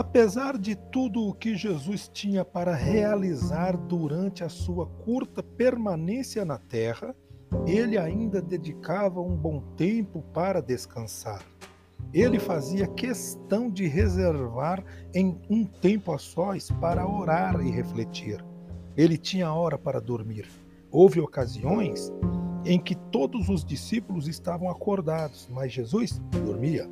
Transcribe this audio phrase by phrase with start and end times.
[0.00, 6.56] Apesar de tudo o que Jesus tinha para realizar durante a sua curta permanência na
[6.56, 7.14] terra,
[7.66, 11.42] ele ainda dedicava um bom tempo para descansar.
[12.14, 14.82] Ele fazia questão de reservar
[15.14, 18.42] em um tempo a sós para orar e refletir.
[18.96, 20.48] Ele tinha hora para dormir.
[20.90, 22.10] Houve ocasiões
[22.64, 26.88] em que todos os discípulos estavam acordados, mas Jesus dormia.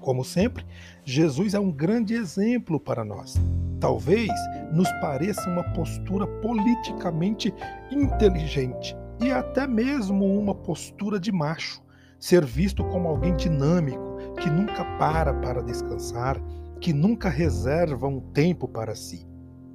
[0.00, 0.64] Como sempre,
[1.04, 3.34] Jesus é um grande exemplo para nós.
[3.78, 4.30] Talvez
[4.72, 7.52] nos pareça uma postura politicamente
[7.90, 11.82] inteligente e até mesmo uma postura de macho,
[12.18, 16.40] ser visto como alguém dinâmico, que nunca para para descansar,
[16.80, 19.26] que nunca reserva um tempo para si.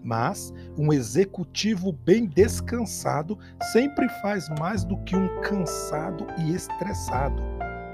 [0.04, 3.38] Mas um executivo bem descansado
[3.72, 7.42] sempre faz mais do que um cansado e estressado.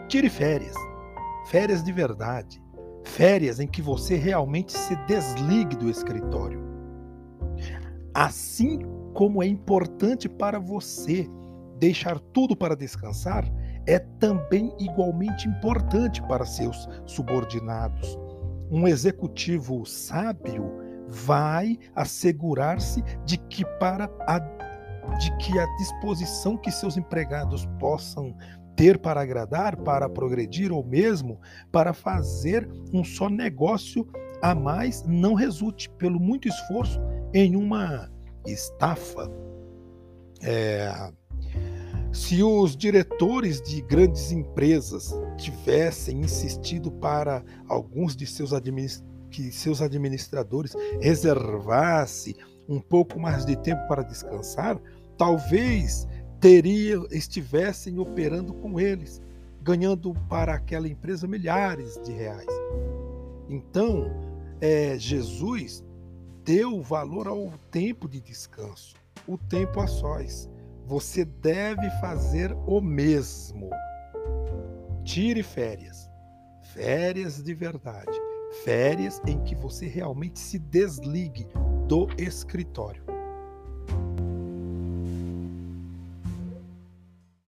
[0.09, 0.75] Tire férias
[1.51, 2.63] férias de verdade,
[3.03, 6.61] férias em que você realmente se desligue do escritório.
[8.13, 8.79] Assim
[9.13, 11.29] como é importante para você
[11.77, 13.43] deixar tudo para descansar,
[13.85, 18.17] é também igualmente importante para seus subordinados.
[18.71, 20.71] Um executivo sábio
[21.09, 24.39] vai assegurar-se de que para a,
[25.17, 28.33] de que a disposição que seus empregados possam
[28.81, 31.39] ter para agradar, para progredir ou mesmo
[31.71, 34.07] para fazer um só negócio
[34.41, 36.99] a mais não resulte, pelo muito esforço,
[37.31, 38.11] em uma
[38.43, 39.29] estafa.
[40.41, 40.91] É,
[42.11, 48.49] se os diretores de grandes empresas tivessem insistido para alguns de seus
[49.29, 52.35] que seus administradores reservassem
[52.67, 54.81] um pouco mais de tempo para descansar,
[55.19, 56.07] talvez
[56.41, 59.21] teria, estivessem operando com eles,
[59.61, 62.47] ganhando para aquela empresa milhares de reais.
[63.47, 64.09] Então,
[64.59, 65.83] é, Jesus
[66.43, 68.95] deu valor ao tempo de descanso,
[69.27, 70.49] o tempo a sós.
[70.87, 73.69] Você deve fazer o mesmo.
[75.03, 76.09] Tire férias,
[76.73, 78.19] férias de verdade,
[78.63, 81.47] férias em que você realmente se desligue
[81.87, 83.10] do escritório.